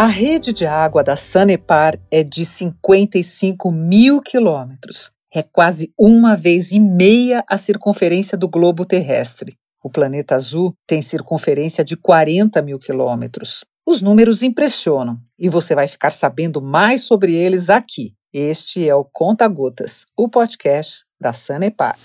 [0.00, 5.12] A rede de água da Sanepar é de 55 mil quilômetros.
[5.30, 9.58] É quase uma vez e meia a circunferência do globo terrestre.
[9.84, 13.62] O planeta azul tem circunferência de 40 mil quilômetros.
[13.86, 18.14] Os números impressionam e você vai ficar sabendo mais sobre eles aqui.
[18.32, 21.98] Este é o Conta Gotas, o podcast da Sanepar.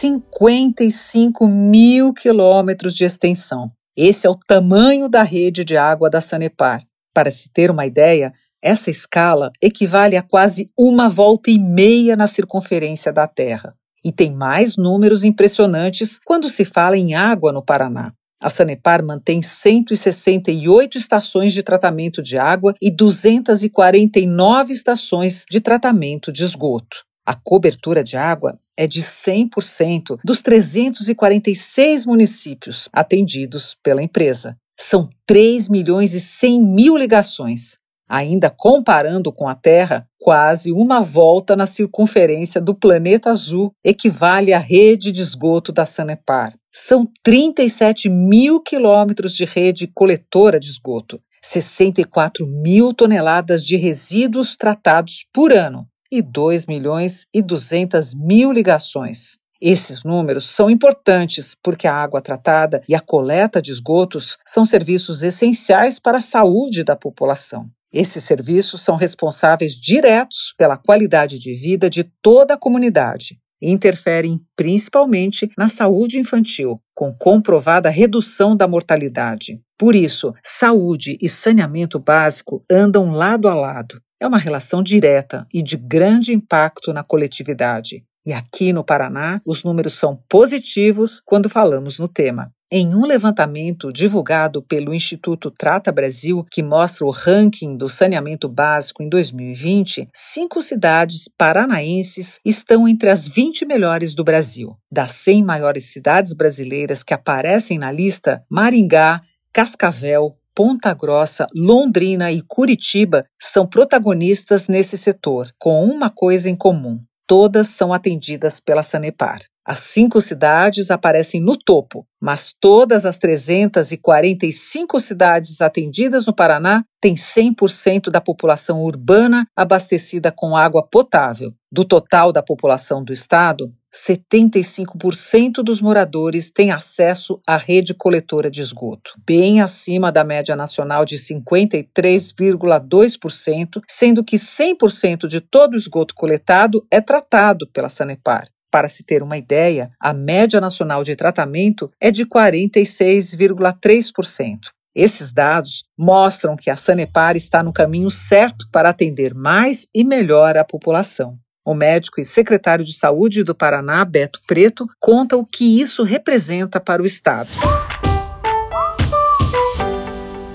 [0.00, 3.70] 55 mil quilômetros de extensão.
[3.94, 6.82] Esse é o tamanho da rede de água da Sanepar.
[7.12, 8.32] Para se ter uma ideia,
[8.62, 13.74] essa escala equivale a quase uma volta e meia na circunferência da Terra.
[14.02, 18.14] E tem mais números impressionantes quando se fala em água no Paraná.
[18.42, 26.42] A Sanepar mantém 168 estações de tratamento de água e 249 estações de tratamento de
[26.42, 27.09] esgoto.
[27.30, 34.56] A cobertura de água é de 100% dos 346 municípios atendidos pela empresa.
[34.76, 37.78] São 3 milhões e 100 mil ligações.
[38.08, 44.58] Ainda comparando com a Terra, quase uma volta na circunferência do planeta azul equivale à
[44.58, 46.52] rede de esgoto da Sanepar.
[46.72, 55.24] São 37 mil quilômetros de rede coletora de esgoto, 64 mil toneladas de resíduos tratados
[55.32, 59.38] por ano, e 2 milhões e 200 mil ligações.
[59.60, 65.22] Esses números são importantes porque a água tratada e a coleta de esgotos são serviços
[65.22, 67.68] essenciais para a saúde da população.
[67.92, 74.40] Esses serviços são responsáveis diretos pela qualidade de vida de toda a comunidade e interferem
[74.56, 79.60] principalmente na saúde infantil, com comprovada redução da mortalidade.
[79.76, 85.62] Por isso, saúde e saneamento básico andam lado a lado é uma relação direta e
[85.62, 88.04] de grande impacto na coletividade.
[88.24, 92.52] E aqui no Paraná, os números são positivos quando falamos no tema.
[92.72, 99.02] Em um levantamento divulgado pelo Instituto Trata Brasil, que mostra o ranking do saneamento básico
[99.02, 104.76] em 2020, cinco cidades paranaenses estão entre as 20 melhores do Brasil.
[104.92, 109.20] Das 100 maiores cidades brasileiras que aparecem na lista, Maringá,
[109.52, 117.00] Cascavel, Ponta Grossa, Londrina e Curitiba são protagonistas nesse setor, com uma coisa em comum:
[117.26, 119.38] todas são atendidas pela Sanepar.
[119.66, 127.14] As cinco cidades aparecem no topo, mas todas as 345 cidades atendidas no Paraná têm
[127.14, 131.54] 100% da população urbana abastecida com água potável.
[131.72, 138.60] Do total da população do estado, 75% dos moradores têm acesso à rede coletora de
[138.60, 146.14] esgoto, bem acima da média nacional de 53,2%, sendo que 100% de todo o esgoto
[146.14, 148.48] coletado é tratado pela Sanepar.
[148.70, 154.70] Para se ter uma ideia, a média nacional de tratamento é de 46,3%.
[154.94, 160.56] Esses dados mostram que a Sanepar está no caminho certo para atender mais e melhor
[160.56, 161.38] a população.
[161.64, 166.80] O médico e secretário de Saúde do Paraná, Beto Preto, conta o que isso representa
[166.80, 167.50] para o Estado.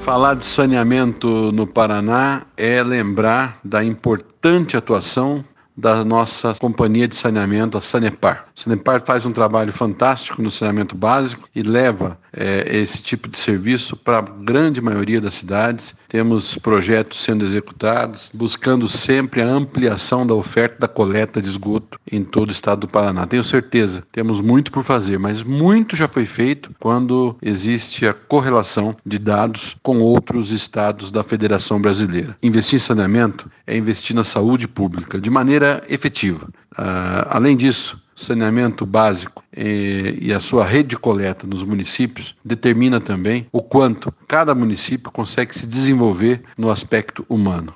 [0.03, 5.43] Falar de saneamento no Paraná é lembrar da importante atuação
[5.75, 8.45] da nossa companhia de saneamento, a Sanepar.
[8.55, 13.37] A Sanepar faz um trabalho fantástico no saneamento básico e leva é, esse tipo de
[13.37, 15.95] serviço para a grande maioria das cidades.
[16.07, 22.23] Temos projetos sendo executados, buscando sempre a ampliação da oferta da coleta de esgoto em
[22.23, 23.25] todo o estado do Paraná.
[23.25, 28.95] Tenho certeza, temos muito por fazer, mas muito já foi feito quando existe a correlação
[29.05, 32.35] de dados com outros estados da Federação Brasileira.
[32.41, 36.47] Investir em saneamento é investir na saúde pública de maneira efetiva.
[36.77, 42.99] Uh, além disso, saneamento básico e, e, a sua rede de coleta nos municípios determina
[43.01, 47.73] também o quanto cada município consegue se desenvolver no aspecto humano.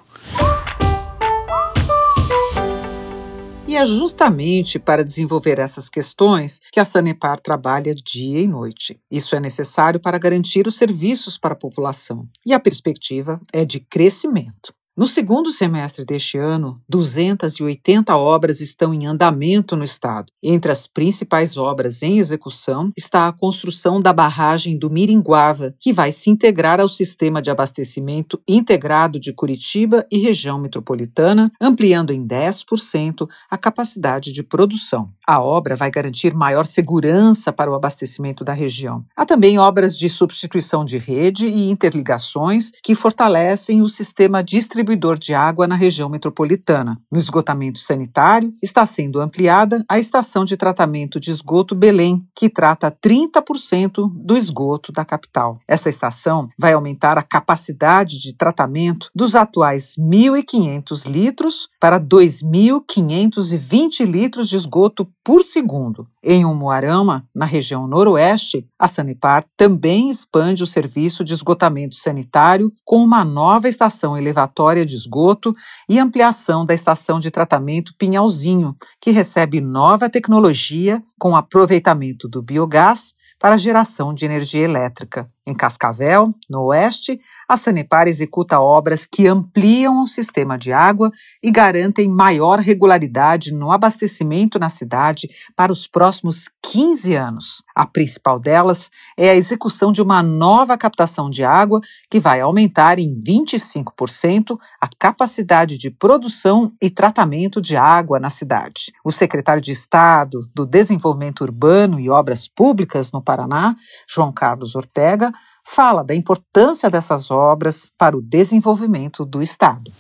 [3.67, 8.99] E é justamente para desenvolver essas questões que a Sanepar trabalha dia e noite.
[9.11, 12.27] Isso é necessário para garantir os serviços para a população.
[12.43, 14.73] E a perspectiva é de crescimento.
[14.99, 20.29] No segundo semestre deste ano, 280 obras estão em andamento no estado.
[20.43, 26.11] Entre as principais obras em execução está a construção da barragem do Miringuava, que vai
[26.11, 33.25] se integrar ao sistema de abastecimento integrado de Curitiba e região metropolitana, ampliando em 10%
[33.49, 35.13] a capacidade de produção.
[35.31, 39.05] A obra vai garantir maior segurança para o abastecimento da região.
[39.15, 45.35] Há também obras de substituição de rede e interligações que fortalecem o sistema distribuidor de
[45.35, 46.99] água na região metropolitana.
[47.11, 52.89] No esgotamento sanitário, está sendo ampliada a estação de tratamento de esgoto Belém, que trata
[52.89, 55.59] 30% do esgoto da capital.
[55.67, 64.49] Essa estação vai aumentar a capacidade de tratamento dos atuais 1.500 litros para 2.520 litros
[64.49, 66.07] de esgoto por segundo.
[66.23, 73.03] Em Umuarama, na região noroeste, a Sanepar também expande o serviço de esgotamento sanitário com
[73.03, 75.55] uma nova estação elevatória de esgoto
[75.87, 83.13] e ampliação da estação de tratamento Pinhalzinho, que recebe nova tecnologia com aproveitamento do biogás
[83.37, 85.29] para geração de energia elétrica.
[85.45, 91.11] Em Cascavel, no oeste, a Sanepar executa obras que ampliam o sistema de água
[91.41, 97.63] e garantem maior regularidade no abastecimento na cidade para os próximos 15 anos.
[97.75, 102.99] A principal delas é a execução de uma nova captação de água que vai aumentar
[102.99, 108.93] em 25% a capacidade de produção e tratamento de água na cidade.
[109.03, 113.75] O secretário de Estado do Desenvolvimento Urbano e Obras Públicas no Paraná,
[114.07, 115.31] João Carlos Ortega,
[115.75, 119.91] fala da importância dessas obras para o desenvolvimento do Estado.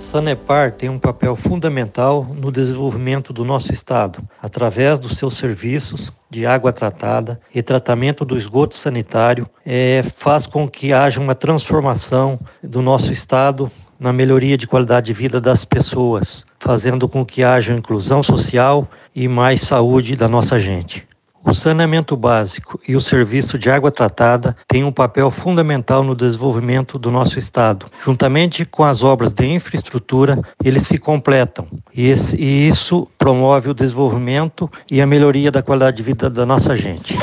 [0.00, 6.46] Sanepar tem um papel fundamental no desenvolvimento do nosso estado, através dos seus serviços de
[6.46, 12.80] água tratada e tratamento do esgoto sanitário, é, faz com que haja uma transformação do
[12.82, 13.70] nosso estado
[14.00, 19.28] na melhoria de qualidade de vida das pessoas, fazendo com que haja inclusão social e
[19.28, 21.09] mais saúde da nossa gente.
[21.42, 26.98] O saneamento básico e o serviço de água tratada têm um papel fundamental no desenvolvimento
[26.98, 27.86] do nosso estado.
[28.04, 33.74] Juntamente com as obras de infraestrutura, eles se completam e, esse, e isso promove o
[33.74, 37.16] desenvolvimento e a melhoria da qualidade de vida da nossa gente.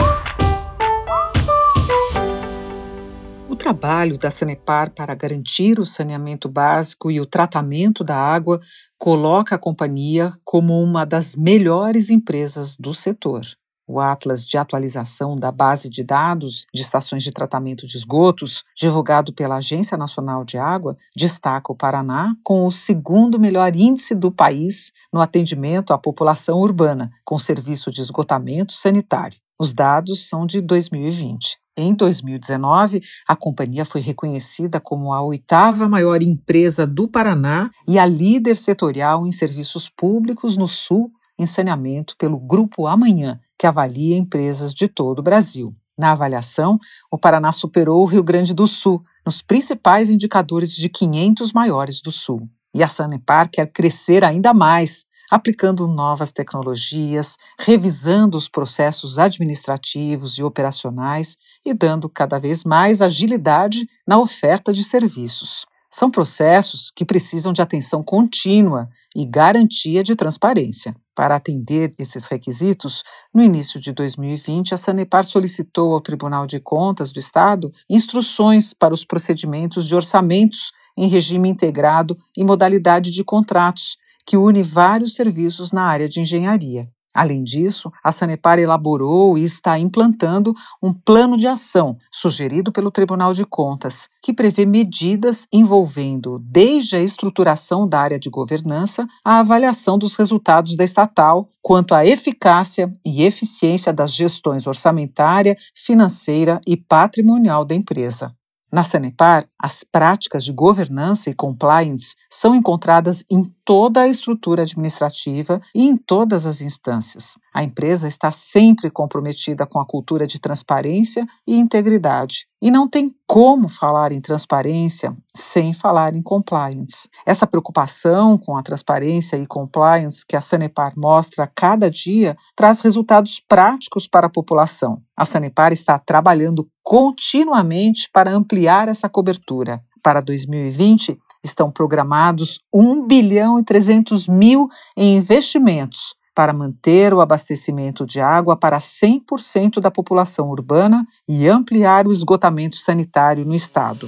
[3.48, 8.60] O trabalho da Sanepar para garantir o saneamento básico e o tratamento da água
[8.98, 13.42] coloca a companhia como uma das melhores empresas do setor.
[13.88, 19.32] O Atlas de Atualização da Base de Dados de Estações de Tratamento de Esgotos, divulgado
[19.32, 24.92] pela Agência Nacional de Água, destaca o Paraná com o segundo melhor índice do país
[25.12, 29.40] no atendimento à população urbana, com serviço de esgotamento sanitário.
[29.58, 31.58] Os dados são de 2020.
[31.78, 38.06] Em 2019, a companhia foi reconhecida como a oitava maior empresa do Paraná e a
[38.06, 44.74] líder setorial em serviços públicos no Sul em saneamento pelo Grupo Amanhã, que avalia empresas
[44.74, 45.76] de todo o Brasil.
[45.98, 46.78] Na avaliação,
[47.12, 52.12] o Paraná superou o Rio Grande do Sul nos principais indicadores de 500 maiores do
[52.12, 52.48] Sul.
[52.74, 60.44] E a Sanepar quer crescer ainda mais, aplicando novas tecnologias, revisando os processos administrativos e
[60.44, 65.66] operacionais e dando cada vez mais agilidade na oferta de serviços.
[65.92, 70.96] São processos que precisam de atenção contínua e garantia de transparência.
[71.18, 73.02] Para atender esses requisitos,
[73.34, 78.94] no início de 2020, a Sanepar solicitou ao Tribunal de Contas do Estado instruções para
[78.94, 83.98] os procedimentos de orçamentos em regime integrado e modalidade de contratos,
[84.28, 86.88] que une vários serviços na área de engenharia.
[87.18, 93.34] Além disso, a Sanepar elaborou e está implantando um plano de ação sugerido pelo Tribunal
[93.34, 99.98] de Contas, que prevê medidas envolvendo desde a estruturação da área de governança à avaliação
[99.98, 107.66] dos resultados da estatal quanto à eficácia e eficiência das gestões orçamentária, financeira e patrimonial
[107.66, 108.32] da empresa.
[108.72, 115.62] Na Sanepar, as práticas de governança e compliance são encontradas em toda a estrutura administrativa
[115.76, 117.38] e em todas as instâncias.
[117.54, 122.48] A empresa está sempre comprometida com a cultura de transparência e integridade.
[122.62, 127.10] E não tem como falar em transparência sem falar em compliance.
[127.26, 132.80] Essa preocupação com a transparência e compliance que a Sanepar mostra a cada dia traz
[132.80, 135.02] resultados práticos para a população.
[135.16, 139.84] A Sanepar está trabalhando continuamente para ampliar essa cobertura.
[140.02, 148.06] Para 2020, estão programados 1 bilhão e 300 mil em investimentos para manter o abastecimento
[148.06, 154.08] de água para 100% da população urbana e ampliar o esgotamento sanitário no estado.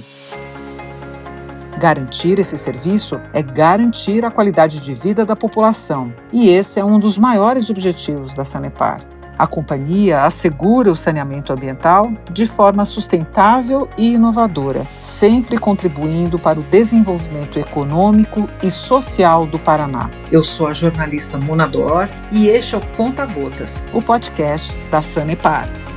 [1.80, 7.00] Garantir esse serviço é garantir a qualidade de vida da população, e esse é um
[7.00, 9.19] dos maiores objetivos da Sanepar.
[9.40, 16.62] A companhia assegura o saneamento ambiental de forma sustentável e inovadora, sempre contribuindo para o
[16.64, 20.10] desenvolvimento econômico e social do Paraná.
[20.30, 25.00] Eu sou a jornalista Mona Dorf e este é o Conta Gotas, o podcast da
[25.00, 25.89] Sanepar.